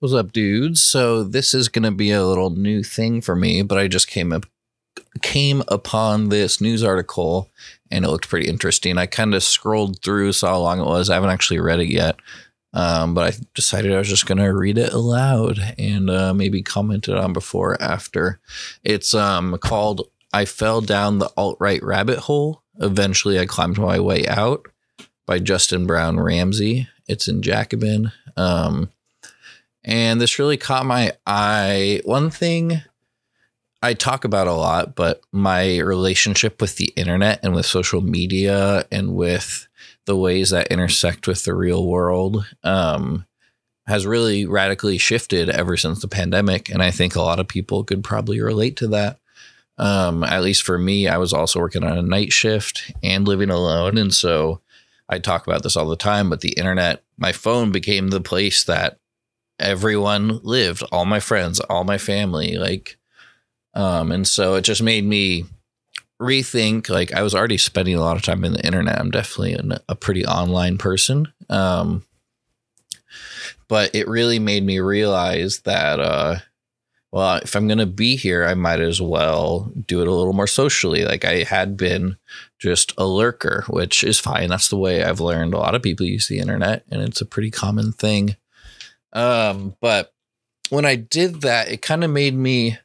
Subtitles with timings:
[0.00, 0.80] What's up, dudes?
[0.80, 4.32] So this is gonna be a little new thing for me, but I just came
[4.32, 4.46] up
[5.22, 7.50] came upon this news article
[7.90, 8.96] and it looked pretty interesting.
[8.96, 11.10] I kind of scrolled through, saw how long it was.
[11.10, 12.14] I haven't actually read it yet.
[12.72, 17.08] Um, but I decided I was just gonna read it aloud and uh, maybe comment
[17.08, 18.38] it on before or after.
[18.84, 22.62] It's um called I fell down the alt right rabbit hole.
[22.76, 24.64] Eventually I climbed my way out
[25.26, 26.86] by Justin Brown Ramsey.
[27.08, 28.12] It's in Jacobin.
[28.36, 28.90] Um,
[29.88, 32.02] and this really caught my eye.
[32.04, 32.82] One thing
[33.80, 38.84] I talk about a lot, but my relationship with the internet and with social media
[38.92, 39.66] and with
[40.04, 43.24] the ways that intersect with the real world um,
[43.86, 46.68] has really radically shifted ever since the pandemic.
[46.68, 49.18] And I think a lot of people could probably relate to that.
[49.78, 53.48] Um, at least for me, I was also working on a night shift and living
[53.48, 53.96] alone.
[53.96, 54.60] And so
[55.08, 58.64] I talk about this all the time, but the internet, my phone became the place
[58.64, 58.98] that
[59.58, 62.96] everyone lived, all my friends, all my family, like
[63.74, 65.44] um and so it just made me
[66.20, 68.98] rethink like I was already spending a lot of time in the internet.
[68.98, 71.32] I'm definitely an, a pretty online person.
[71.48, 72.04] Um
[73.68, 76.36] but it really made me realize that uh
[77.10, 80.34] well, if I'm going to be here, I might as well do it a little
[80.34, 81.04] more socially.
[81.04, 82.16] Like I had been
[82.58, 84.50] just a lurker, which is fine.
[84.50, 87.26] That's the way I've learned a lot of people use the internet, and it's a
[87.26, 88.36] pretty common thing.
[89.12, 90.12] Um, but
[90.70, 92.78] when I did that, it kind of made me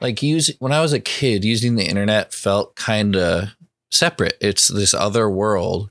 [0.00, 3.48] like use when I was a kid, using the internet felt kind of
[3.90, 4.36] separate.
[4.40, 5.90] It's this other world.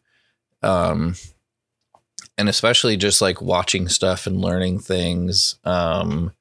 [0.64, 1.16] Um,
[2.38, 5.56] and especially just like watching stuff and learning things.
[5.64, 6.34] Um,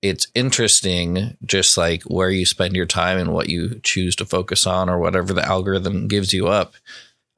[0.00, 4.66] it's interesting just like where you spend your time and what you choose to focus
[4.66, 6.74] on or whatever the algorithm gives you up.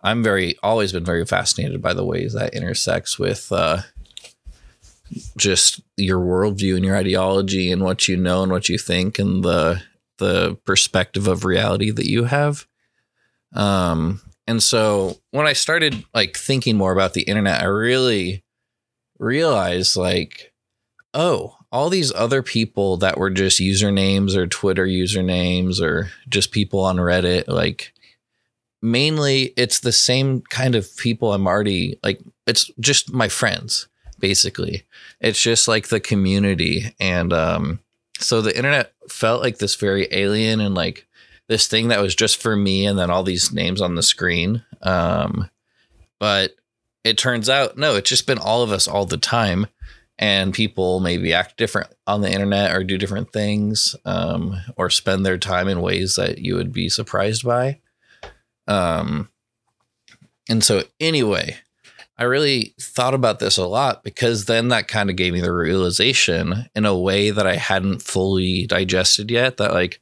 [0.04, 3.82] I'm very always been very fascinated by the ways that intersects with uh,
[5.36, 9.44] just your worldview and your ideology and what you know and what you think and
[9.44, 9.82] the
[10.18, 12.66] the perspective of reality that you have.
[13.54, 18.44] Um, and so when I started like thinking more about the internet, I really
[19.18, 20.52] realized like,
[21.14, 26.80] oh, all these other people that were just usernames or Twitter usernames or just people
[26.80, 27.92] on Reddit, like
[28.80, 33.88] mainly it's the same kind of people I'm already like, it's just my friends
[34.22, 34.84] basically.
[35.20, 36.94] It's just like the community.
[36.98, 37.80] And um,
[38.18, 41.06] so the internet felt like this very alien and like
[41.48, 44.64] this thing that was just for me and then all these names on the screen.
[44.80, 45.50] Um,
[46.18, 46.54] but
[47.04, 49.66] it turns out, no, it's just been all of us all the time.
[50.18, 55.26] And people maybe act different on the internet or do different things um, or spend
[55.26, 57.80] their time in ways that you would be surprised by.
[58.68, 59.30] Um,
[60.48, 61.56] and so, anyway,
[62.18, 65.52] I really thought about this a lot because then that kind of gave me the
[65.52, 70.00] realization in a way that I hadn't fully digested yet that, like,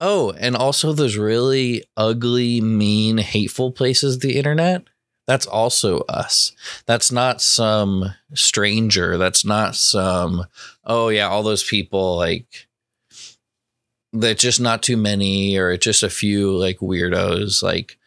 [0.00, 4.84] oh, and also those really ugly, mean, hateful places, the internet,
[5.26, 6.52] that's also us.
[6.84, 9.16] That's not some stranger.
[9.16, 10.44] That's not some,
[10.84, 12.68] oh, yeah, all those people, like,
[14.12, 17.62] that's just not too many or just a few like weirdos.
[17.62, 17.98] Like,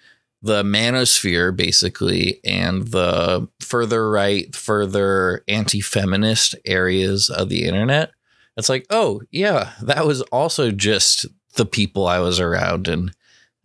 [0.42, 8.12] the manosphere basically and the further right further anti-feminist areas of the internet.
[8.56, 12.88] It's like oh yeah that was also just the people i was around.
[12.88, 13.14] And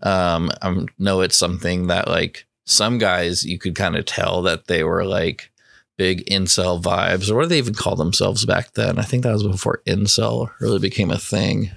[0.03, 4.67] um i know it's something that like some guys you could kind of tell that
[4.67, 5.51] they were like
[5.97, 8.99] big incel vibes or what do they even call themselves back then?
[8.99, 11.71] I think that was before incel really became a thing.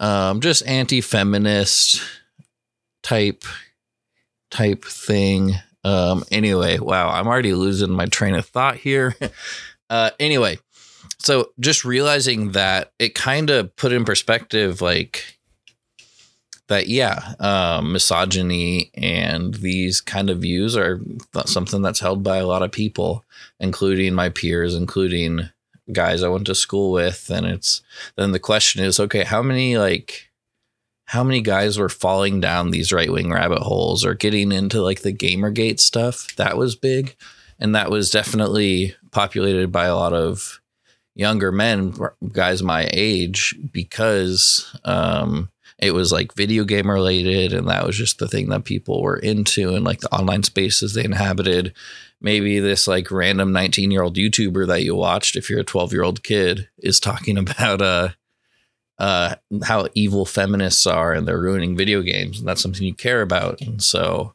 [0.00, 2.02] Um just anti-feminist
[3.02, 3.44] type
[4.50, 5.54] type thing.
[5.84, 9.16] Um, anyway, wow, I'm already losing my train of thought here.
[9.90, 10.58] uh, anyway,
[11.18, 15.38] so just realizing that it kind of put in perspective, like
[16.68, 21.00] that, yeah, um, misogyny and these kind of views are
[21.44, 23.24] something that's held by a lot of people,
[23.58, 25.50] including my peers, including
[25.92, 27.28] guys I went to school with.
[27.30, 27.82] And it's
[28.16, 30.29] then the question is, okay, how many like
[31.10, 35.02] how many guys were falling down these right wing rabbit holes or getting into like
[35.02, 36.36] the Gamergate stuff.
[36.36, 37.16] That was big.
[37.58, 40.60] And that was definitely populated by a lot of
[41.16, 41.96] younger men,
[42.30, 47.54] guys my age, because um, it was like video game related.
[47.54, 50.94] And that was just the thing that people were into and like the online spaces
[50.94, 51.74] they inhabited.
[52.20, 55.92] Maybe this like random 19 year old YouTuber that you watched, if you're a 12
[55.92, 58.10] year old kid, is talking about, uh,
[59.00, 62.38] uh, how evil feminists are and they're ruining video games.
[62.38, 63.60] And that's something you care about.
[63.62, 64.34] And so,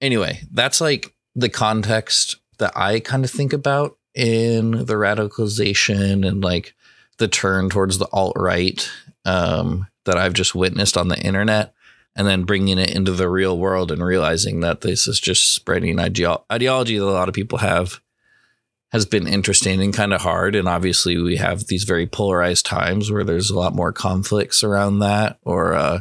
[0.00, 6.42] anyway, that's like the context that I kind of think about in the radicalization and
[6.42, 6.74] like
[7.18, 8.90] the turn towards the alt right
[9.24, 11.72] um, that I've just witnessed on the internet,
[12.16, 15.98] and then bringing it into the real world and realizing that this is just spreading
[15.98, 18.00] ideo- ideology that a lot of people have
[18.92, 20.54] has been interesting and kind of hard.
[20.54, 24.98] And obviously, we have these very polarized times where there's a lot more conflicts around
[24.98, 26.00] that, or uh,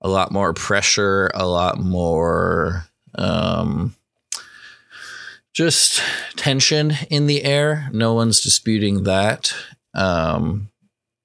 [0.00, 2.84] a lot more pressure, a lot more
[3.14, 3.94] um,
[5.52, 6.02] just
[6.36, 7.88] tension in the air.
[7.92, 9.54] No one's disputing that.
[9.94, 10.68] Um,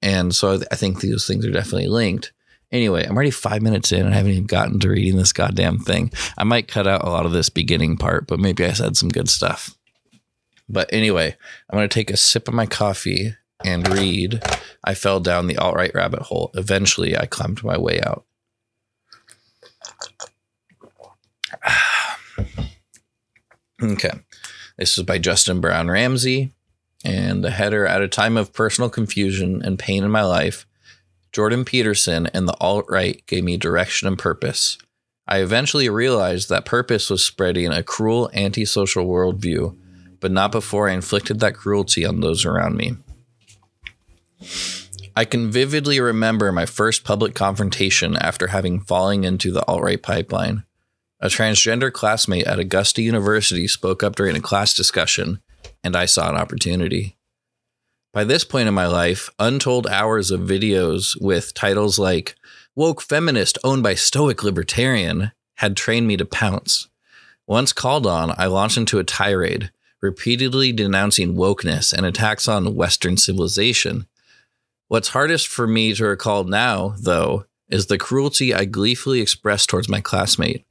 [0.02, 2.32] and so I think these things are definitely linked.
[2.72, 5.78] Anyway, I'm already five minutes in and I haven't even gotten to reading this goddamn
[5.78, 6.10] thing.
[6.36, 9.10] I might cut out a lot of this beginning part, but maybe I said some
[9.10, 9.76] good stuff.
[10.68, 11.36] But anyway,
[11.68, 13.34] I'm going to take a sip of my coffee
[13.64, 14.42] and read.
[14.84, 16.50] I fell down the alt right rabbit hole.
[16.54, 18.24] Eventually, I climbed my way out.
[23.82, 24.10] okay.
[24.76, 26.52] This is by Justin Brown Ramsey.
[27.04, 30.66] And the header At a time of personal confusion and pain in my life,
[31.32, 34.78] Jordan Peterson and the alt right gave me direction and purpose.
[35.26, 39.76] I eventually realized that purpose was spreading a cruel antisocial worldview,
[40.24, 42.96] but not before I inflicted that cruelty on those around me.
[45.14, 50.02] I can vividly remember my first public confrontation after having fallen into the alt right
[50.02, 50.64] pipeline.
[51.20, 55.42] A transgender classmate at Augusta University spoke up during a class discussion,
[55.82, 57.18] and I saw an opportunity.
[58.14, 62.34] By this point in my life, untold hours of videos with titles like
[62.74, 66.88] Woke Feminist Owned by Stoic Libertarian had trained me to pounce.
[67.46, 69.70] Once called on, I launched into a tirade,
[70.04, 74.06] repeatedly denouncing wokeness and attacks on Western civilization.
[74.88, 79.88] What's hardest for me to recall now, though, is the cruelty I gleefully expressed towards
[79.88, 80.66] my classmate.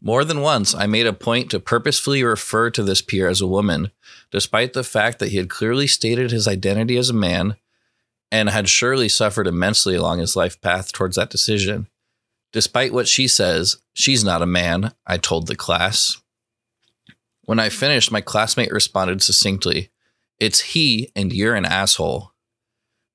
[0.00, 3.46] More than once, I made a point to purposefully refer to this peer as a
[3.46, 3.92] woman,
[4.32, 7.54] despite the fact that he had clearly stated his identity as a man
[8.32, 11.86] and had surely suffered immensely along his life path towards that decision.
[12.52, 16.21] Despite what she says, she's not a man, I told the class.
[17.52, 19.90] When I finished, my classmate responded succinctly,
[20.40, 22.32] It's he, and you're an asshole.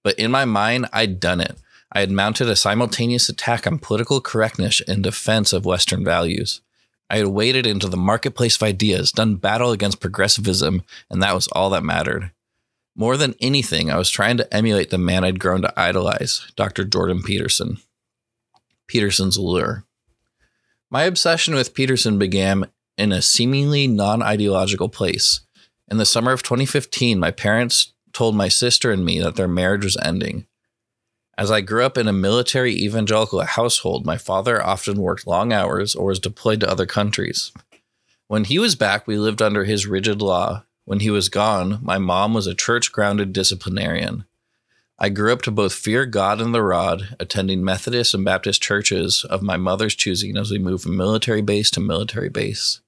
[0.04, 1.58] But in my mind, I'd done it.
[1.92, 6.62] I had mounted a simultaneous attack on political correctness in defense of Western values.
[7.10, 11.48] I had waded into the marketplace of ideas, done battle against progressivism, and that was
[11.48, 12.30] all that mattered.
[12.96, 16.86] More than anything, I was trying to emulate the man I'd grown to idolize, Dr.
[16.86, 17.80] Jordan Peterson.
[18.86, 19.86] Peterson's lure.
[20.92, 22.68] My obsession with Peterson began
[22.98, 25.42] in a seemingly non ideological place.
[25.90, 29.84] In the summer of 2015, my parents told my sister and me that their marriage
[29.84, 30.48] was ending.
[31.38, 35.94] As I grew up in a military evangelical household, my father often worked long hours
[35.94, 37.52] or was deployed to other countries.
[38.28, 40.64] When he was back, we lived under his rigid law.
[40.86, 44.26] When he was gone, my mom was a church grounded disciplinarian.
[44.98, 49.24] I grew up to both fear God and the rod, attending Methodist and Baptist churches
[49.30, 52.82] of my mother's choosing as we moved from military base to military base.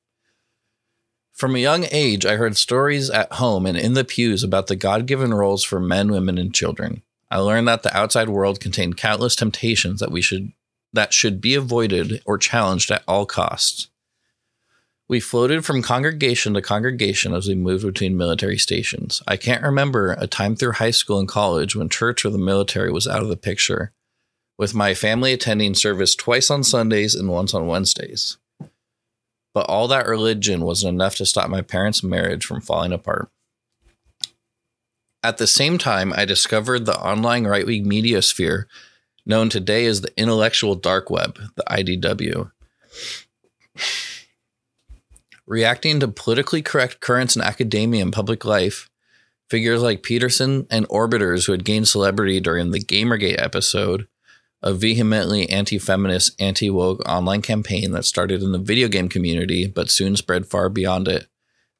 [1.39, 4.75] From a young age, I heard stories at home and in the pews about the
[4.75, 7.01] God given roles for men, women, and children.
[7.31, 10.51] I learned that the outside world contained countless temptations that we should
[10.91, 13.88] that should be avoided or challenged at all costs.
[15.07, 19.24] We floated from congregation to congregation as we moved between military stations.
[19.25, 22.92] I can't remember a time through high school and college when church or the military
[22.92, 23.94] was out of the picture,
[24.57, 28.37] with my family attending service twice on Sundays and once on Wednesdays.
[29.53, 33.29] But all that religion wasn't enough to stop my parents' marriage from falling apart.
[35.23, 38.68] At the same time, I discovered the online right wing media sphere
[39.25, 42.51] known today as the intellectual dark web, the IDW.
[45.45, 48.89] Reacting to politically correct currents in academia and public life,
[49.49, 54.07] figures like Peterson and orbiters who had gained celebrity during the Gamergate episode,
[54.61, 59.68] a vehemently anti feminist, anti woke online campaign that started in the video game community
[59.68, 61.28] but soon spread far beyond it,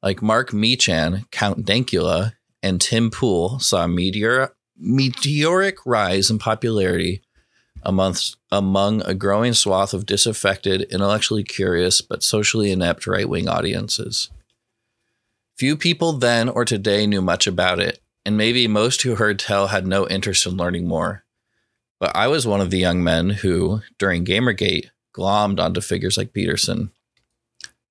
[0.02, 2.34] like Mark Meechan, Count Dankula,
[2.64, 7.22] and Tim Pool saw a meteor, meteoric rise in popularity
[7.84, 14.30] amongst, among a growing swath of disaffected, intellectually curious, but socially inept right wing audiences.
[15.58, 19.68] Few people then or today knew much about it, and maybe most who heard tell
[19.68, 21.24] had no interest in learning more.
[22.00, 26.34] But I was one of the young men who, during Gamergate, glommed onto figures like
[26.34, 26.92] Peterson.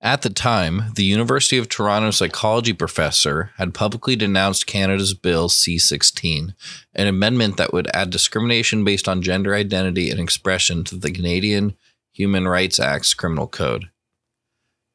[0.00, 5.76] At the time, the University of Toronto psychology professor had publicly denounced Canada's Bill C
[5.76, 6.54] 16,
[6.94, 11.76] an amendment that would add discrimination based on gender identity and expression to the Canadian
[12.12, 13.90] Human Rights Act's criminal code.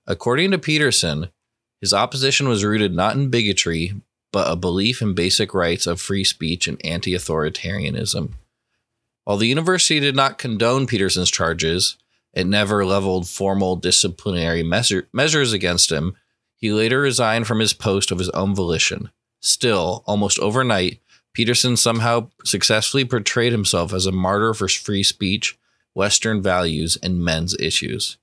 [0.08, 1.30] According to Peterson,
[1.82, 3.94] his opposition was rooted not in bigotry,
[4.32, 8.36] but a belief in basic rights of free speech and anti authoritarianism.
[9.24, 11.98] While the university did not condone Peterson's charges,
[12.34, 16.16] it never leveled formal disciplinary measure- measures against him.
[16.56, 19.12] He later resigned from his post of his own volition.
[19.42, 21.00] Still, almost overnight,
[21.34, 25.58] Peterson somehow successfully portrayed himself as a martyr for free speech,
[25.94, 28.18] Western values, and men's issues.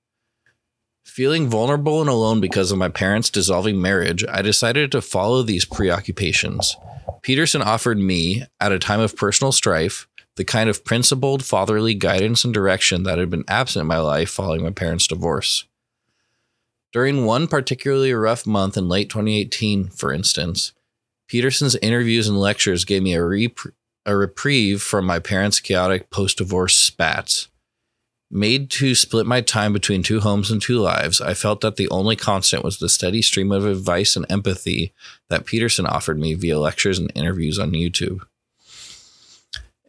[1.04, 5.64] Feeling vulnerable and alone because of my parents' dissolving marriage, I decided to follow these
[5.64, 6.76] preoccupations.
[7.23, 10.07] Peterson offered me, at a time of personal strife,
[10.37, 14.31] the kind of principled fatherly guidance and direction that had been absent in my life
[14.31, 15.65] following my parents' divorce.
[16.93, 20.73] During one particularly rough month in late 2018, for instance,
[21.29, 26.39] Peterson's interviews and lectures gave me a, rep- a reprieve from my parents' chaotic post
[26.39, 27.49] divorce spats.
[28.33, 31.89] Made to split my time between two homes and two lives, I felt that the
[31.91, 34.93] only constant was the steady stream of advice and empathy
[35.29, 38.23] that Peterson offered me via lectures and interviews on YouTube.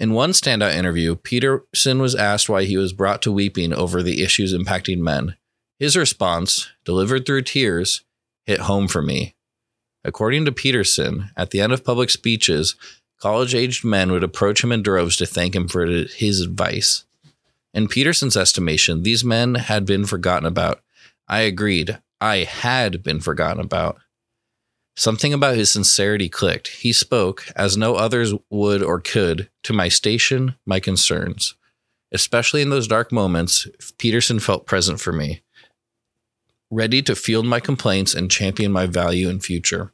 [0.01, 4.23] In one standout interview, Peterson was asked why he was brought to weeping over the
[4.23, 5.35] issues impacting men.
[5.77, 8.03] His response, delivered through tears,
[8.47, 9.35] hit home for me.
[10.03, 12.75] According to Peterson, at the end of public speeches,
[13.19, 17.05] college aged men would approach him in droves to thank him for his advice.
[17.71, 20.81] In Peterson's estimation, these men had been forgotten about.
[21.27, 21.99] I agreed.
[22.19, 23.99] I had been forgotten about.
[24.95, 26.67] Something about his sincerity clicked.
[26.67, 31.55] He spoke, as no others would or could, to my station, my concerns.
[32.11, 33.67] Especially in those dark moments,
[33.97, 35.41] Peterson felt present for me,
[36.69, 39.93] ready to field my complaints and champion my value and future.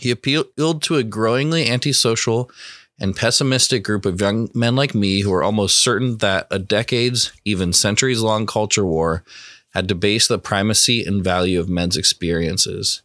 [0.00, 2.50] He appealed to a growingly antisocial
[2.98, 7.32] and pessimistic group of young men like me who were almost certain that a decades,
[7.44, 9.24] even centuries long culture war
[9.70, 13.02] had debased the primacy and value of men's experiences.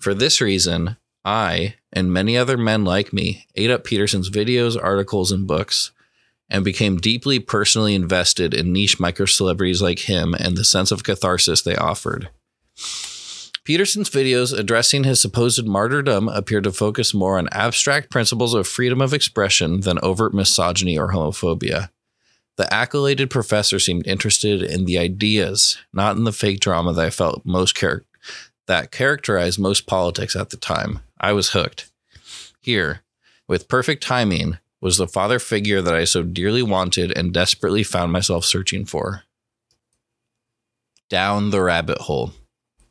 [0.00, 5.32] For this reason, I and many other men like me ate up Peterson's videos, articles,
[5.32, 5.90] and books
[6.50, 11.04] and became deeply personally invested in niche micro celebrities like him and the sense of
[11.04, 12.30] catharsis they offered.
[13.64, 19.02] Peterson's videos addressing his supposed martyrdom appear to focus more on abstract principles of freedom
[19.02, 21.90] of expression than overt misogyny or homophobia.
[22.56, 27.10] The accoladed professor seemed interested in the ideas, not in the fake drama that I
[27.10, 28.04] felt most char-
[28.68, 31.00] that characterized most politics at the time.
[31.20, 31.90] I was hooked.
[32.60, 33.00] Here,
[33.48, 38.12] with perfect timing, was the father figure that I so dearly wanted and desperately found
[38.12, 39.24] myself searching for.
[41.08, 42.32] Down the rabbit hole.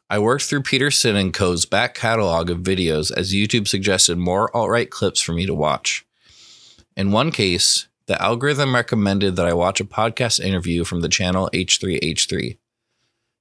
[0.10, 4.69] I worked through Peterson and Co.'s back catalog of videos as YouTube suggested more alt
[4.69, 6.05] right clips for me to watch.
[6.96, 11.50] In one case, the algorithm recommended that I watch a podcast interview from the channel
[11.53, 12.57] H3H3.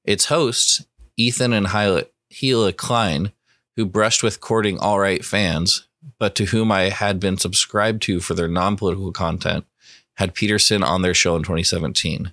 [0.05, 0.85] Its hosts,
[1.16, 3.33] Ethan and Hila, Hila Klein,
[3.76, 5.87] who brushed with courting alt right fans,
[6.18, 9.66] but to whom I had been subscribed to for their non political content,
[10.14, 12.33] had Peterson on their show in 2017.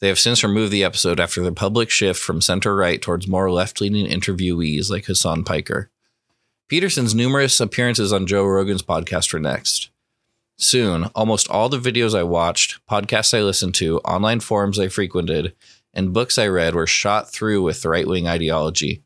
[0.00, 3.50] They have since removed the episode after the public shift from center right towards more
[3.50, 5.90] left leaning interviewees like Hasan Piker.
[6.68, 9.90] Peterson's numerous appearances on Joe Rogan's podcast were next.
[10.58, 15.54] Soon, almost all the videos I watched, podcasts I listened to, online forums I frequented,
[15.94, 19.02] and books I read were shot through with right wing ideology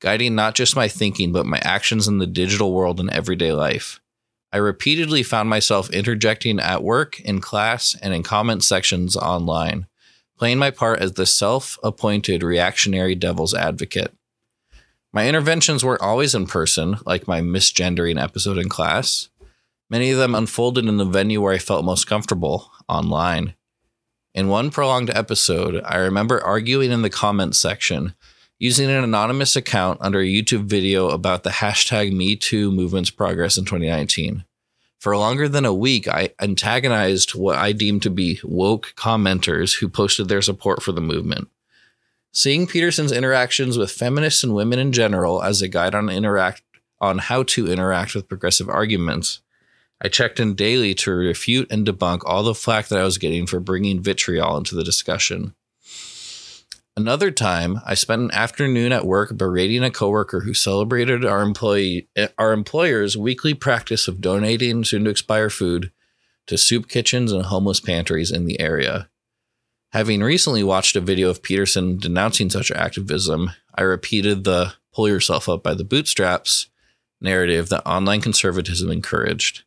[0.00, 4.00] guiding not just my thinking, but my actions in the digital world and everyday life.
[4.52, 9.86] I repeatedly found myself interjecting at work, in class, and in comment sections online,
[10.38, 14.14] playing my part as the self appointed reactionary devil's advocate.
[15.12, 19.28] My interventions weren't always in person, like my misgendering episode in class.
[19.90, 23.54] Many of them unfolded in the venue where I felt most comfortable, online.
[24.34, 28.14] In one prolonged episode, I remember arguing in the comments section
[28.58, 33.64] using an anonymous account under a YouTube video about the hashtag MeToo movement's progress in
[33.64, 34.44] 2019.
[34.98, 39.88] For longer than a week, I antagonized what I deemed to be woke commenters who
[39.88, 41.48] posted their support for the movement.
[42.32, 46.62] Seeing Peterson's interactions with feminists and women in general as a guide on interact
[47.00, 49.40] on how to interact with progressive arguments,
[50.00, 53.46] I checked in daily to refute and debunk all the flack that I was getting
[53.46, 55.54] for bringing vitriol into the discussion.
[56.98, 62.08] Another time, I spent an afternoon at work berating a coworker who celebrated our employee
[62.36, 65.92] our employer's weekly practice of donating soon to expire food
[66.48, 69.08] to soup kitchens and homeless pantries in the area.
[69.92, 75.48] Having recently watched a video of Peterson denouncing such activism, I repeated the pull yourself
[75.48, 76.66] up by the bootstraps
[77.20, 79.62] narrative that online conservatism encouraged.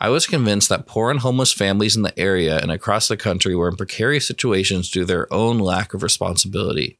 [0.00, 3.54] I was convinced that poor and homeless families in the area and across the country
[3.54, 6.98] were in precarious situations due to their own lack of responsibility.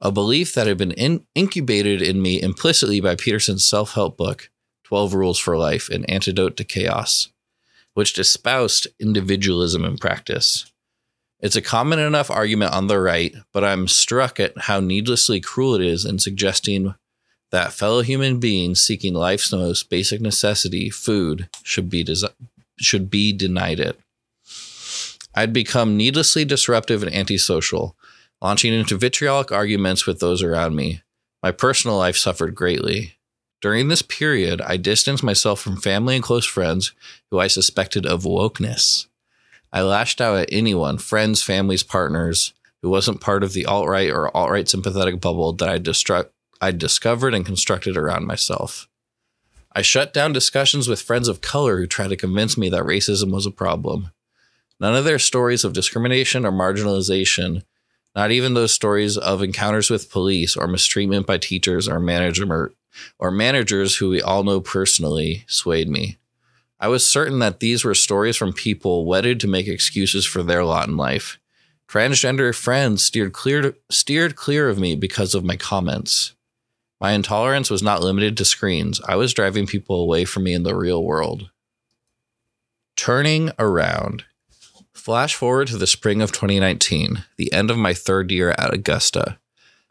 [0.00, 4.50] A belief that had been in- incubated in me implicitly by Peterson's self help book,
[4.84, 7.28] 12 Rules for Life, An Antidote to Chaos,
[7.92, 10.70] which espoused individualism in practice.
[11.40, 15.74] It's a common enough argument on the right, but I'm struck at how needlessly cruel
[15.74, 16.94] it is in suggesting
[17.54, 22.04] that fellow human beings seeking life's most basic necessity, food, should be
[22.80, 23.96] should be denied it.
[25.36, 27.94] I'd become needlessly disruptive and antisocial,
[28.42, 31.02] launching into vitriolic arguments with those around me.
[31.44, 33.18] My personal life suffered greatly.
[33.60, 36.90] During this period, I distanced myself from family and close friends
[37.30, 39.06] who I suspected of wokeness.
[39.72, 44.10] I lashed out at anyone, friends, families, partners, who wasn't part of the alt right
[44.10, 46.28] or alt right sympathetic bubble that I distru-
[46.64, 48.88] I'd discovered and constructed around myself.
[49.72, 53.32] I shut down discussions with friends of color who tried to convince me that racism
[53.32, 54.12] was a problem.
[54.80, 57.64] None of their stories of discrimination or marginalization,
[58.16, 62.72] not even those stories of encounters with police or mistreatment by teachers or manager
[63.18, 66.16] or managers who we all know personally, swayed me.
[66.80, 70.64] I was certain that these were stories from people wedded to make excuses for their
[70.64, 71.38] lot in life.
[71.88, 76.33] Transgender friends steered clear steered clear of me because of my comments.
[77.04, 78.98] My intolerance was not limited to screens.
[79.06, 81.50] I was driving people away from me in the real world.
[82.96, 84.24] Turning around.
[84.94, 89.38] Flash forward to the spring of 2019, the end of my third year at Augusta.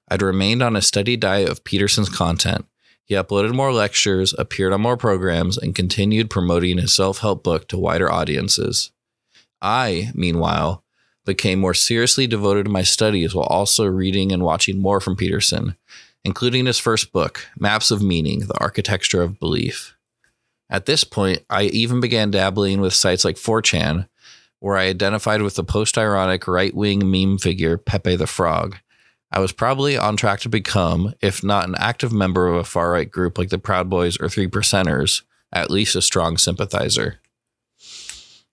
[0.08, 2.65] I'd remained on a steady diet of Peterson's content.
[3.05, 7.67] He uploaded more lectures, appeared on more programs, and continued promoting his self help book
[7.67, 8.91] to wider audiences.
[9.62, 10.84] I, meanwhile,
[11.25, 15.75] became more seriously devoted to my studies while also reading and watching more from Peterson,
[16.25, 19.96] including his first book, Maps of Meaning The Architecture of Belief.
[20.70, 24.08] At this point, I even began dabbling with sites like 4chan,
[24.60, 28.77] where I identified with the post ironic right wing meme figure Pepe the Frog.
[29.32, 32.92] I was probably on track to become, if not an active member of a far
[32.92, 37.20] right group like the Proud Boys or Three Percenters, at least a strong sympathizer.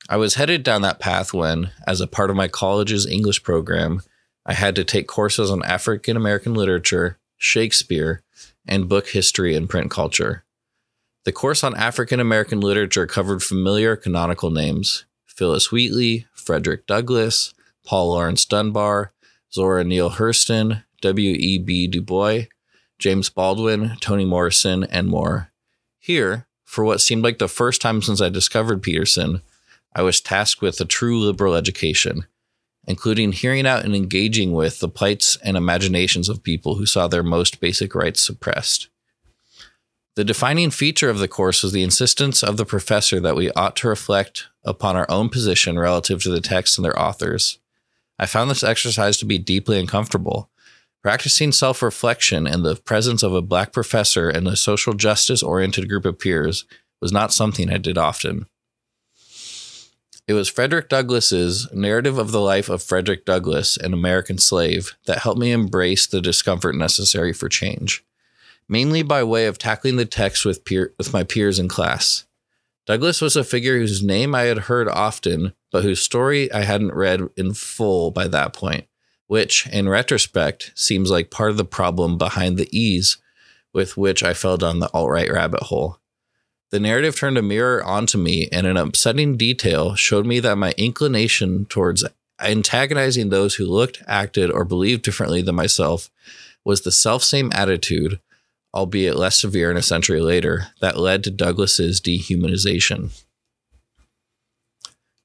[0.08, 4.02] I was headed down that path when, as a part of my college's English program,
[4.44, 8.22] I had to take courses on African American literature, Shakespeare,
[8.68, 10.44] and book history and print culture.
[11.24, 18.10] The course on African American literature covered familiar canonical names Phillis Wheatley, Frederick Douglass, Paul
[18.10, 19.12] Laurence Dunbar,
[19.52, 21.88] Zora Neale Hurston, W.E.B.
[21.88, 22.42] Du Bois,
[22.98, 25.50] James Baldwin, Toni Morrison, and more.
[25.98, 29.40] Here, for what seemed like the first time since I discovered Peterson,
[29.94, 32.26] I was tasked with a true liberal education
[32.86, 37.22] including hearing out and engaging with the plights and imaginations of people who saw their
[37.22, 38.88] most basic rights suppressed.
[40.16, 43.76] The defining feature of the course was the insistence of the professor that we ought
[43.76, 47.58] to reflect upon our own position relative to the text and their authors.
[48.18, 50.50] I found this exercise to be deeply uncomfortable.
[51.02, 55.88] Practicing self reflection in the presence of a black professor and a social justice oriented
[55.88, 56.66] group of peers
[57.00, 58.46] was not something I did often.
[60.30, 65.18] It was Frederick Douglass's narrative of the life of Frederick Douglass, an American slave, that
[65.18, 68.04] helped me embrace the discomfort necessary for change,
[68.68, 72.26] mainly by way of tackling the text with, peer, with my peers in class.
[72.86, 76.94] Douglass was a figure whose name I had heard often, but whose story I hadn't
[76.94, 78.86] read in full by that point,
[79.26, 83.16] which, in retrospect, seems like part of the problem behind the ease
[83.72, 85.98] with which I fell down the alt right rabbit hole.
[86.70, 90.72] The narrative turned a mirror onto me and an upsetting detail showed me that my
[90.76, 92.04] inclination towards
[92.40, 96.10] antagonizing those who looked, acted, or believed differently than myself
[96.64, 98.20] was the self same attitude,
[98.72, 103.10] albeit less severe and a century later, that led to Douglass's dehumanization.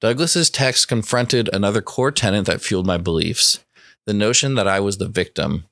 [0.02, 3.60] Douglass's text confronted another core tenet that fueled my beliefs
[4.06, 5.66] the notion that I was the victim,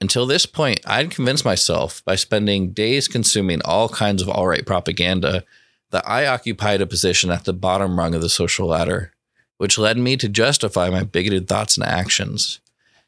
[0.00, 4.66] until this point, I'd convinced myself by spending days consuming all kinds of alt right
[4.66, 5.44] propaganda
[5.90, 9.12] that I occupied a position at the bottom rung of the social ladder,
[9.58, 12.60] which led me to justify my bigoted thoughts and actions.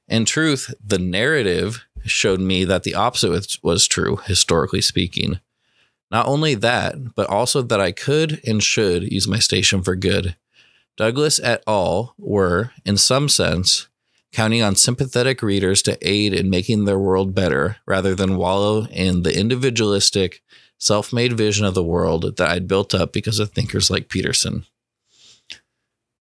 [0.09, 5.41] In truth, the narrative showed me that the opposite was true, historically speaking.
[6.11, 10.37] Not only that, but also that I could and should use my station for good.
[10.99, 12.15] Douglass et al.
[12.19, 13.89] were, in some sense,
[14.33, 19.23] counting on sympathetic readers to aid in making their world better rather than wallow in
[19.23, 20.43] the individualistic,
[20.79, 24.65] self made vision of the world that I'd built up because of thinkers like Peterson.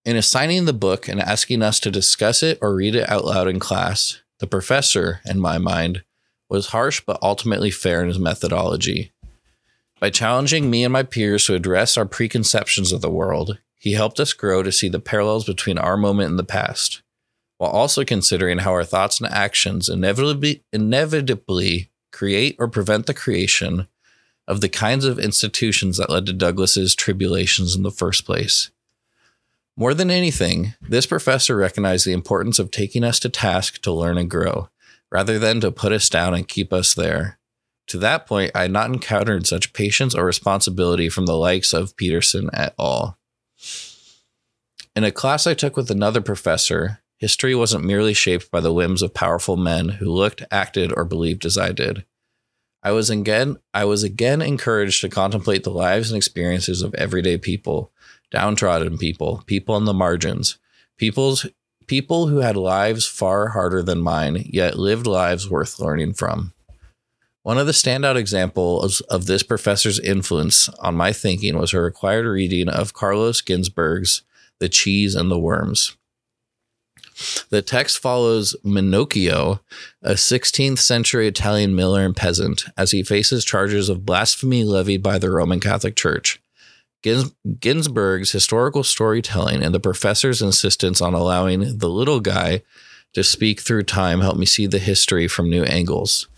[0.05, 3.47] In assigning the book and asking us to discuss it or read it out loud
[3.47, 6.03] in class, the professor, in my mind,
[6.49, 9.13] was harsh but ultimately fair in his methodology.
[10.01, 14.19] By challenging me and my peers to address our preconceptions of the world, he helped
[14.19, 17.03] us grow to see the parallels between our moment and the past
[17.61, 23.87] while also considering how our thoughts and actions inevitably, inevitably create or prevent the creation
[24.49, 28.71] of the kinds of institutions that led to Douglass's tribulations in the first place.
[29.77, 34.17] More than anything, this professor recognized the importance of taking us to task to learn
[34.17, 34.71] and grow,
[35.13, 37.39] rather than to put us down and keep us there.
[37.89, 41.95] To that point, I had not encountered such patience or responsibility from the likes of
[41.97, 43.19] Peterson at all.
[44.97, 49.03] In a class I took with another professor, history wasn't merely shaped by the whims
[49.03, 52.05] of powerful men who looked, acted, or believed as I did.
[52.83, 57.37] I was again I was again encouraged to contemplate the lives and experiences of everyday
[57.37, 57.93] people,
[58.31, 60.59] downtrodden people, people on the margins,
[60.97, 61.47] people's
[61.87, 66.55] people who had lives far harder than mine, yet lived lives worth learning from.
[67.43, 72.27] One of the standout examples of this professor's influence on my thinking was her required
[72.27, 74.23] reading of Carlos Ginzburg's
[74.59, 75.97] The Cheese and the Worms.
[77.51, 79.61] The text follows Menocchio,
[80.03, 85.19] a 16th century Italian miller and peasant, as he faces charges of blasphemy levied by
[85.19, 86.41] the Roman Catholic Church.
[87.03, 92.63] Gins- Ginzburg's historical storytelling and the professor's insistence on allowing the little guy
[93.15, 96.29] to speak through time helped me see the history from new angles.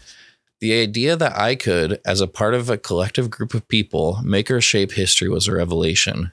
[0.61, 4.51] The idea that I could, as a part of a collective group of people, make
[4.51, 6.33] or shape history was a revelation.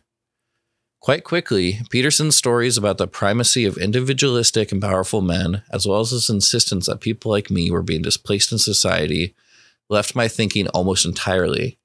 [1.01, 6.11] Quite quickly, Peterson's stories about the primacy of individualistic and powerful men, as well as
[6.11, 9.33] his insistence that people like me were being displaced in society,
[9.89, 11.77] left my thinking almost entirely.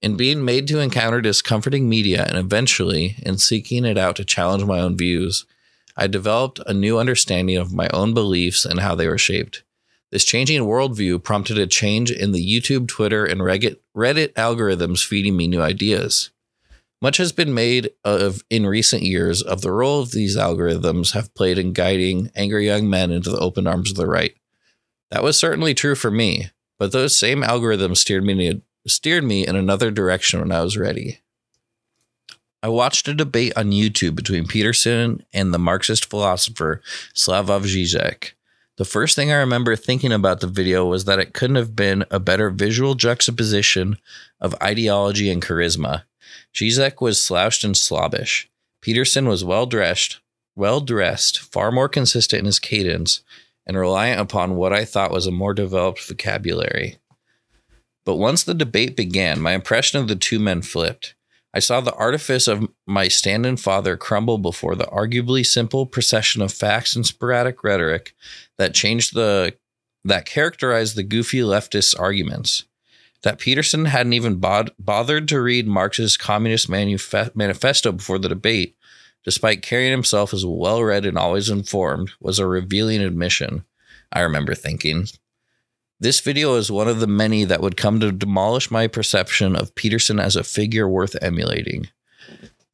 [0.00, 4.64] In being made to encounter discomforting media and eventually in seeking it out to challenge
[4.64, 5.44] my own views,
[5.94, 9.64] I developed a new understanding of my own beliefs and how they were shaped.
[10.10, 15.46] This changing worldview prompted a change in the YouTube, Twitter, and Reddit, algorithms feeding me
[15.46, 16.30] new ideas.
[17.02, 21.34] Much has been made of in recent years of the role of these algorithms have
[21.34, 24.34] played in guiding angry young men into the open arms of the right.
[25.10, 29.56] That was certainly true for me, but those same algorithms steered me steered me in
[29.56, 31.20] another direction when I was ready.
[32.62, 36.80] I watched a debate on YouTube between Peterson and the Marxist philosopher
[37.14, 38.32] Slavoj Žižek.
[38.76, 42.04] The first thing I remember thinking about the video was that it couldn't have been
[42.10, 43.96] a better visual juxtaposition
[44.40, 46.02] of ideology and charisma.
[46.54, 48.50] Žižek was slouched and slobbish.
[48.80, 50.20] Peterson was well dressed,
[50.54, 53.22] well dressed, far more consistent in his cadence,
[53.66, 56.98] and reliant upon what I thought was a more developed vocabulary.
[58.04, 61.14] But once the debate began, my impression of the two men flipped.
[61.52, 66.42] I saw the artifice of my stand in father crumble before the arguably simple procession
[66.42, 68.14] of facts and sporadic rhetoric
[68.58, 69.56] that changed the
[70.04, 72.64] that characterized the goofy leftist arguments
[73.22, 78.76] that Peterson hadn't even bod- bothered to read Marx's Communist Manif- Manifesto before the debate,
[79.24, 83.64] despite carrying himself as well read and always informed, was a revealing admission.
[84.12, 85.06] I remember thinking.
[85.98, 89.74] This video is one of the many that would come to demolish my perception of
[89.74, 91.88] Peterson as a figure worth emulating.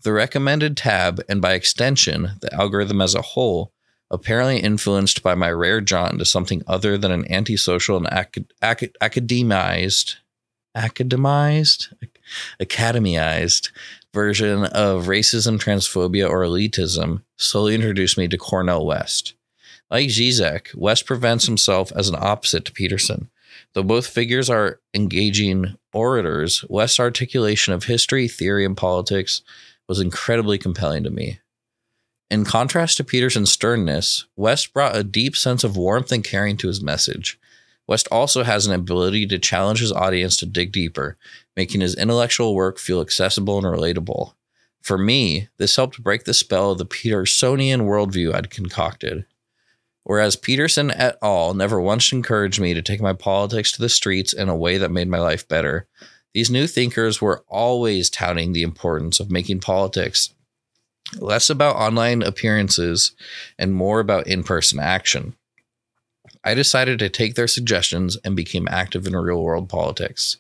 [0.02, 3.72] The recommended tab, and by extension, the algorithm as a whole,
[4.10, 8.96] apparently influenced by my rare jaunt into something other than an antisocial and acad- acad-
[9.00, 10.16] academized
[10.76, 11.92] academized,
[12.60, 13.70] academized
[14.12, 19.34] version of racism, transphobia, or elitism slowly introduced me to Cornel West.
[19.90, 23.30] Like Žižek, West presents himself as an opposite to Peterson.
[23.74, 29.42] Though both figures are engaging orators, West's articulation of history, theory, and politics
[29.88, 31.40] was incredibly compelling to me.
[32.30, 36.68] In contrast to Peterson's sternness, West brought a deep sense of warmth and caring to
[36.68, 37.38] his message.
[37.86, 41.16] West also has an ability to challenge his audience to dig deeper,
[41.56, 44.34] making his intellectual work feel accessible and relatable.
[44.80, 49.26] For me, this helped break the spell of the Petersonian worldview I'd concocted.
[50.04, 51.54] Whereas Peterson et al.
[51.54, 54.90] never once encouraged me to take my politics to the streets in a way that
[54.90, 55.86] made my life better,
[56.34, 60.30] these new thinkers were always touting the importance of making politics
[61.18, 63.12] less about online appearances
[63.58, 65.36] and more about in person action.
[66.44, 70.38] I decided to take their suggestions and became active in real world politics.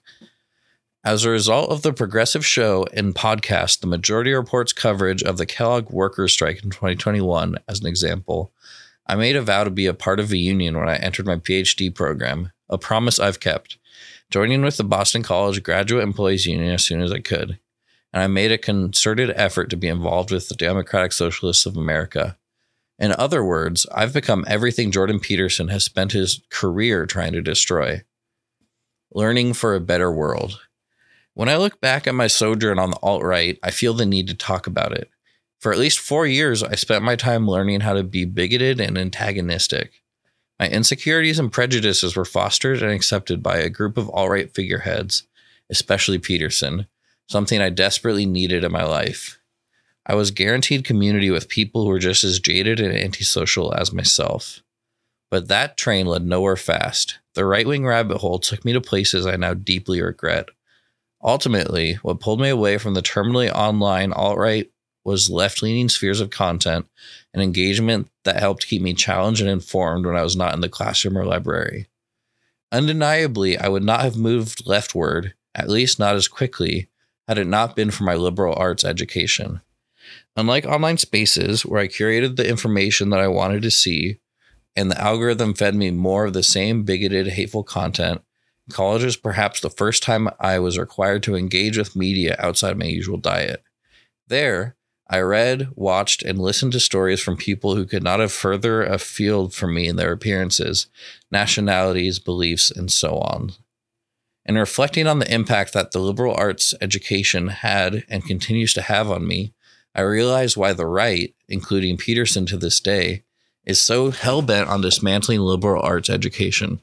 [1.04, 5.46] As a result of the progressive show and podcast, the Majority Report's coverage of the
[5.46, 8.52] Kellogg workers' strike in 2021 as an example.
[9.06, 11.36] I made a vow to be a part of a union when I entered my
[11.36, 13.78] PhD program, a promise I've kept,
[14.30, 17.58] joining with the Boston College Graduate Employees Union as soon as I could.
[18.12, 22.36] And I made a concerted effort to be involved with the Democratic Socialists of America.
[23.02, 28.02] In other words, I've become everything Jordan Peterson has spent his career trying to destroy.
[29.12, 30.60] Learning for a better world.
[31.34, 34.28] When I look back at my sojourn on the alt right, I feel the need
[34.28, 35.10] to talk about it.
[35.58, 38.96] For at least four years, I spent my time learning how to be bigoted and
[38.96, 40.04] antagonistic.
[40.60, 45.24] My insecurities and prejudices were fostered and accepted by a group of alt right figureheads,
[45.68, 46.86] especially Peterson,
[47.28, 49.40] something I desperately needed in my life.
[50.04, 54.62] I was guaranteed community with people who were just as jaded and antisocial as myself.
[55.30, 57.18] But that train led nowhere fast.
[57.34, 60.48] The right wing rabbit hole took me to places I now deeply regret.
[61.22, 64.70] Ultimately, what pulled me away from the terminally online alt right
[65.04, 66.86] was left leaning spheres of content
[67.32, 70.68] and engagement that helped keep me challenged and informed when I was not in the
[70.68, 71.86] classroom or library.
[72.70, 76.88] Undeniably, I would not have moved leftward, at least not as quickly,
[77.28, 79.60] had it not been for my liberal arts education.
[80.36, 84.18] Unlike online spaces where I curated the information that I wanted to see,
[84.74, 88.22] and the algorithm fed me more of the same bigoted, hateful content,
[88.70, 92.86] college was perhaps the first time I was required to engage with media outside my
[92.86, 93.62] usual diet.
[94.28, 94.76] There,
[95.08, 99.52] I read, watched, and listened to stories from people who could not have further afield
[99.52, 100.86] from me in their appearances,
[101.30, 103.52] nationalities, beliefs, and so on.
[104.46, 109.10] And reflecting on the impact that the liberal arts education had and continues to have
[109.10, 109.52] on me,
[109.94, 113.24] I realize why the right, including Peterson to this day,
[113.64, 116.80] is so hell bent on dismantling liberal arts education.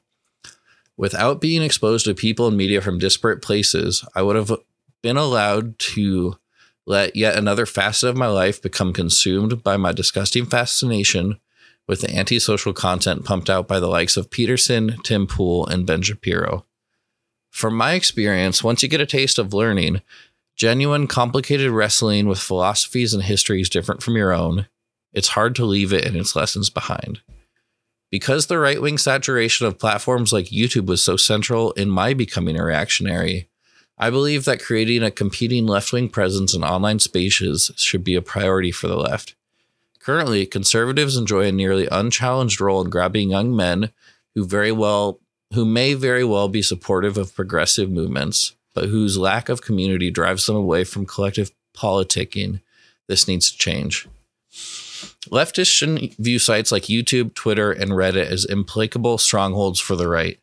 [0.95, 4.51] Without being exposed to people and media from disparate places, I would have
[5.01, 6.37] been allowed to
[6.85, 11.39] let yet another facet of my life become consumed by my disgusting fascination
[11.87, 16.01] with the antisocial content pumped out by the likes of Peterson, Tim Pool, and Ben
[16.01, 16.65] Shapiro.
[17.49, 20.01] From my experience, once you get a taste of learning,
[20.59, 24.67] genuine, complicated wrestling with philosophies and histories different from your own,
[25.13, 27.21] it's hard to leave it and its lessons behind.
[28.11, 32.59] Because the right wing saturation of platforms like YouTube was so central in my becoming
[32.59, 33.47] a reactionary,
[33.97, 38.21] I believe that creating a competing left wing presence in online spaces should be a
[38.21, 39.35] priority for the left.
[39.99, 43.91] Currently, conservatives enjoy a nearly unchallenged role in grabbing young men
[44.35, 45.19] who very well
[45.53, 50.45] who may very well be supportive of progressive movements, but whose lack of community drives
[50.45, 52.61] them away from collective politicking.
[53.09, 54.07] This needs to change.
[55.29, 60.39] Leftists shouldn't view sites like YouTube, Twitter, and Reddit as implacable strongholds for the right.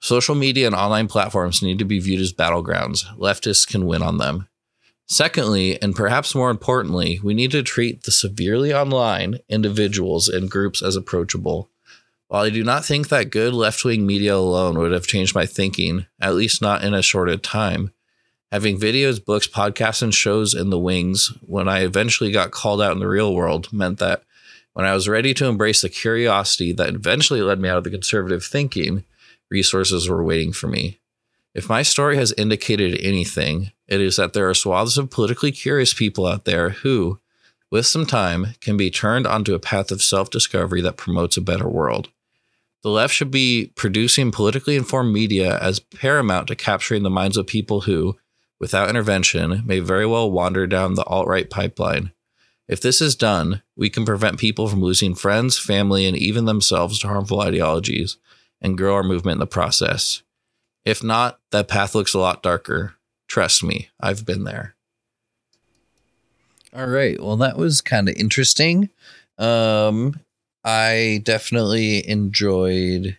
[0.00, 3.04] Social media and online platforms need to be viewed as battlegrounds.
[3.18, 4.48] Leftists can win on them.
[5.06, 10.82] Secondly, and perhaps more importantly, we need to treat the severely online individuals and groups
[10.82, 11.70] as approachable.
[12.34, 15.46] While I do not think that good left wing media alone would have changed my
[15.46, 17.92] thinking, at least not in a shorted time,
[18.50, 22.90] Having videos, books, podcasts, and shows in the wings when I eventually got called out
[22.90, 24.24] in the real world meant that
[24.72, 27.90] when I was ready to embrace the curiosity that eventually led me out of the
[27.90, 29.04] conservative thinking,
[29.48, 30.98] resources were waiting for me.
[31.54, 35.94] If my story has indicated anything, it is that there are swaths of politically curious
[35.94, 37.20] people out there who,
[37.70, 41.40] with some time, can be turned onto a path of self discovery that promotes a
[41.40, 42.08] better world.
[42.84, 47.46] The left should be producing politically informed media as paramount to capturing the minds of
[47.46, 48.18] people who,
[48.60, 52.12] without intervention, may very well wander down the alt right pipeline.
[52.68, 56.98] If this is done, we can prevent people from losing friends, family, and even themselves
[56.98, 58.18] to harmful ideologies
[58.60, 60.22] and grow our movement in the process.
[60.84, 62.96] If not, that path looks a lot darker.
[63.28, 64.74] Trust me, I've been there.
[66.76, 67.18] All right.
[67.18, 68.90] Well, that was kind of interesting.
[69.38, 70.20] Um,
[70.64, 73.18] I definitely enjoyed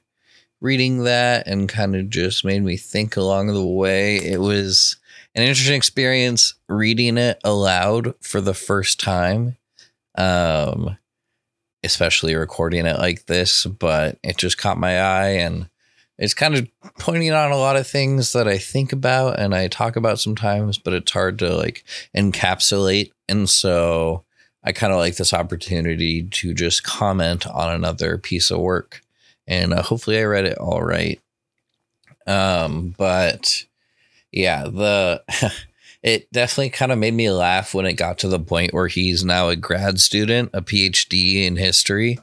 [0.61, 4.17] reading that and kind of just made me think along the way.
[4.17, 4.97] It was
[5.35, 9.57] an interesting experience reading it aloud for the first time.
[10.17, 10.97] Um,
[11.85, 15.69] especially recording it like this, but it just caught my eye and
[16.17, 16.67] it's kind of
[16.99, 20.77] pointing out a lot of things that I think about and I talk about sometimes,
[20.77, 21.83] but it's hard to like
[22.17, 23.11] encapsulate.
[23.29, 24.24] And so
[24.65, 29.01] I kind of like this opportunity to just comment on another piece of work.
[29.47, 31.21] And uh, hopefully I read it all right.
[32.25, 33.65] Um, but
[34.31, 35.23] yeah, the
[36.03, 39.23] it definitely kind of made me laugh when it got to the point where he's
[39.23, 42.19] now a grad student, a PhD in history.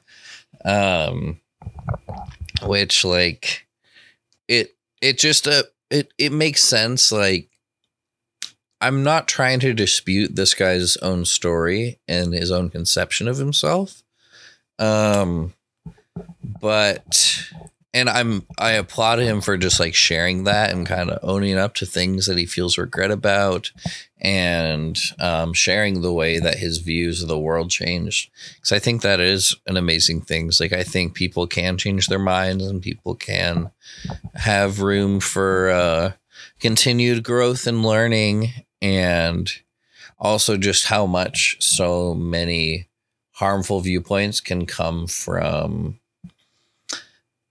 [0.64, 1.40] Um
[2.64, 3.66] which like
[4.48, 7.48] it it just uh it it makes sense like
[8.82, 14.02] I'm not trying to dispute this guy's own story and his own conception of himself.
[14.78, 15.54] Um
[16.60, 17.50] but
[17.94, 21.74] and I'm I applaud him for just like sharing that and kind of owning up
[21.74, 23.70] to things that he feels regret about
[24.20, 29.02] and um, sharing the way that his views of the world changed because I think
[29.02, 30.48] that is an amazing thing.
[30.48, 33.70] It's like I think people can change their minds and people can
[34.34, 36.12] have room for uh,
[36.60, 39.50] continued growth and learning and
[40.18, 42.88] also just how much so many
[43.32, 45.98] harmful viewpoints can come from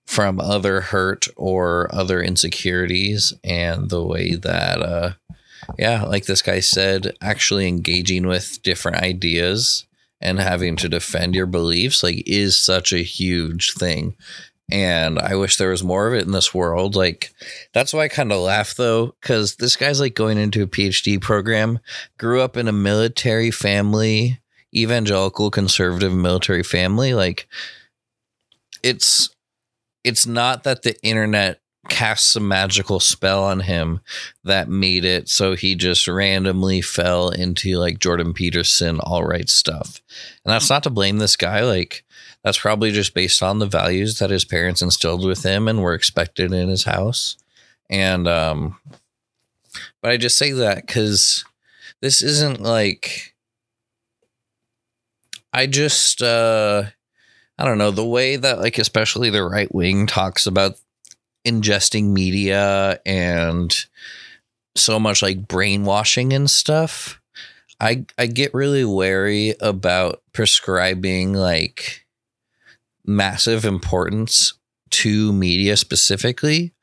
[0.06, 5.12] from other hurt or other insecurities and the way that uh
[5.80, 9.86] yeah like this guy said actually engaging with different ideas
[10.20, 14.16] and having to defend your beliefs like is such a huge thing
[14.72, 16.96] and i wish there was more of it in this world.
[16.96, 17.34] Like
[17.74, 21.22] that's why i kind of laugh though because this guy's like going into a phd
[21.22, 21.80] program
[22.18, 24.40] grew up in a military family
[24.76, 27.48] evangelical conservative military family like
[28.84, 29.30] it's
[30.04, 31.60] it's not that the internet
[31.92, 34.00] cast some magical spell on him
[34.46, 40.02] that made it so he just randomly fell into like Jordan Peterson alt-right stuff.
[40.46, 42.06] And that's not to blame this guy like
[42.46, 45.94] that's probably just based on the values that his parents instilled with him and were
[45.94, 47.36] expected in his house.
[47.90, 48.80] And um
[50.02, 51.44] but I just say that cuz
[52.00, 53.36] this isn't like
[55.52, 56.84] I just uh
[57.58, 60.78] I don't know the way that like especially the right wing talks about
[61.46, 63.76] ingesting media and
[64.76, 67.20] so much like brainwashing and stuff.
[67.80, 72.06] I I get really wary about prescribing like
[73.06, 74.54] massive importance
[74.92, 76.74] to media specifically.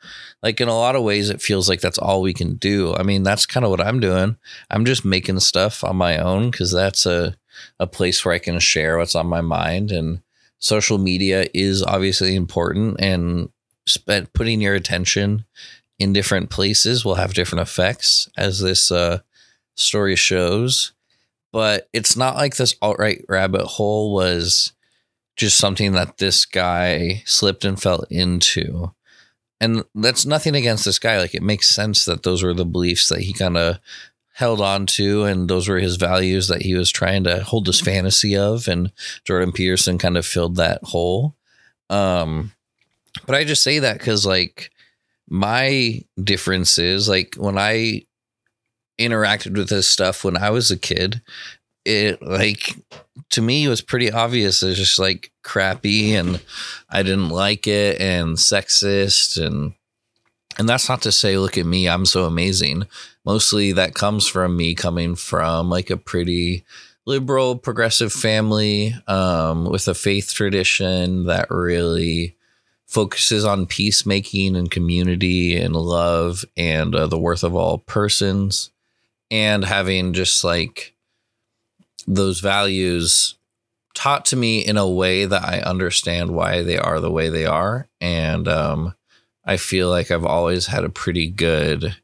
[0.43, 2.95] Like in a lot of ways it feels like that's all we can do.
[2.95, 4.37] I mean, that's kind of what I'm doing.
[4.71, 7.37] I'm just making stuff on my own cuz that's a
[7.81, 10.23] a place where I can share what's on my mind and
[10.59, 13.51] social media is obviously important and
[13.89, 15.45] spent putting your attention
[15.99, 19.21] in different places will have different effects as this uh,
[19.77, 20.93] story shows.
[21.53, 24.73] But it's not like this alt-right rabbit hole was
[25.37, 28.93] just something that this guy slipped and fell into.
[29.61, 31.19] And that's nothing against this guy.
[31.19, 33.79] Like it makes sense that those were the beliefs that he kind of
[34.39, 37.81] held on to and those were his values that he was trying to hold this
[37.81, 38.93] fantasy of and
[39.25, 41.35] jordan peterson kind of filled that hole.
[41.91, 42.53] Um
[43.27, 44.71] but i just say that because like
[45.29, 48.03] my difference is like when i
[48.99, 51.21] interacted with this stuff when i was a kid
[51.85, 52.77] it like
[53.31, 56.41] to me it was pretty obvious it's just like crappy and
[56.91, 59.73] i didn't like it and sexist and
[60.59, 62.85] and that's not to say look at me i'm so amazing.
[63.25, 66.65] Mostly that comes from me coming from like a pretty
[67.07, 72.37] liberal progressive family um, with a faith tradition that really
[72.89, 78.71] focuses on peacemaking and community and love and uh, the worth of all persons
[79.31, 80.95] and having just like
[82.07, 83.37] those values
[83.95, 87.45] taught to me in a way that I understand why they are the way they
[87.45, 87.89] are.
[88.01, 88.95] And um,
[89.45, 91.97] I feel like I've always had a pretty good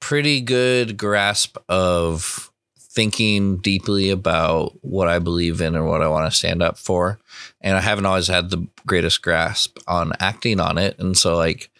[0.00, 2.52] pretty good grasp of
[2.94, 7.18] thinking deeply about what I believe in and what I want to stand up for.
[7.60, 10.98] And I haven't always had the greatest grasp on acting on it.
[10.98, 11.70] And so, like,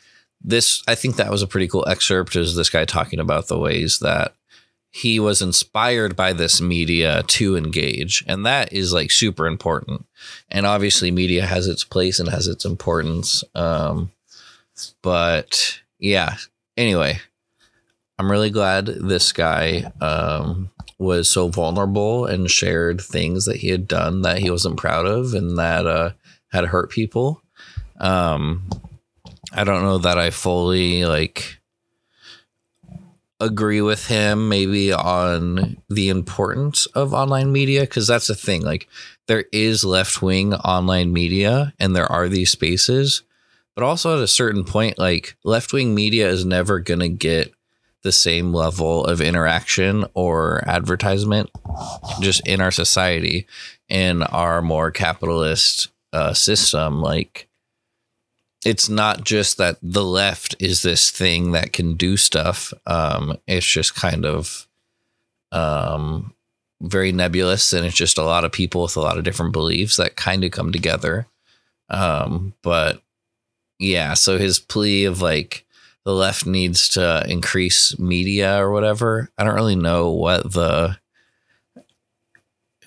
[0.42, 3.59] this, I think that was a pretty cool excerpt is this guy talking about the
[3.59, 4.35] ways that
[4.90, 8.22] he was inspired by this media to engage.
[8.29, 10.07] And that is like super important.
[10.50, 13.42] And obviously, media has its place and has its importance.
[13.55, 14.12] Um,
[15.03, 16.37] but yeah,
[16.77, 17.20] anyway,
[18.18, 20.70] I'm really glad this guy um,
[21.05, 25.35] was so vulnerable and shared things that he had done that he wasn't proud of
[25.35, 26.11] and that uh,
[26.51, 27.43] had hurt people.
[28.01, 28.69] Um,
[29.53, 31.61] I don't know that I fully like
[33.40, 38.88] agree with him maybe on the importance of online media because that's the thing like
[39.27, 43.23] there is left-wing online media and there are these spaces
[43.75, 47.53] but also at a certain point like left-wing media is never going to get
[48.05, 51.51] the same level of interaction or advertisement
[52.21, 53.47] just in our society
[53.88, 57.49] in our more capitalist uh, system like
[58.64, 63.67] it's not just that the left is this thing that can do stuff um, it's
[63.67, 64.69] just kind of
[65.51, 66.35] um,
[66.81, 69.97] very nebulous and it's just a lot of people with a lot of different beliefs
[69.97, 71.27] that kind of come together.
[71.88, 73.01] Um, but
[73.78, 75.64] yeah so his plea of like
[76.05, 79.30] the left needs to increase media or whatever.
[79.38, 80.98] I don't really know what the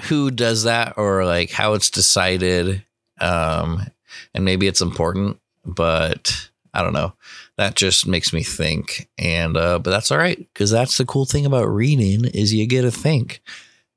[0.04, 2.84] who does that or like how it's decided.
[3.20, 3.88] Um,
[4.34, 7.14] and maybe it's important, but I don't know.
[7.58, 9.10] That just makes me think.
[9.18, 12.68] And uh, but that's all right because that's the cool thing about reading is you
[12.68, 13.42] get to think.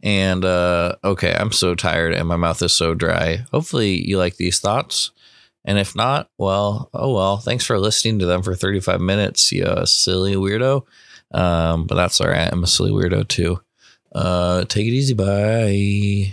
[0.02, 3.44] And uh, okay, I'm so tired and my mouth is so dry.
[3.52, 5.10] Hopefully you like these thoughts.
[5.64, 7.36] And if not, well, oh well.
[7.38, 10.82] Thanks for listening to them for 35 minutes, you silly weirdo.
[11.32, 12.50] Um, but that's all right.
[12.50, 13.60] I'm a silly weirdo too.
[14.14, 15.14] Uh, take it easy.
[15.14, 16.28] Bye.